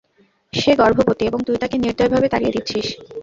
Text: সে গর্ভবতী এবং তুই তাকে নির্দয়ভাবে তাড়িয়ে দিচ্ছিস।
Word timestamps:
সে 0.53 0.71
গর্ভবতী 0.75 1.23
এবং 1.25 1.39
তুই 1.47 1.57
তাকে 1.57 1.75
নির্দয়ভাবে 1.77 2.27
তাড়িয়ে 2.29 2.53
দিচ্ছিস। 2.55 2.87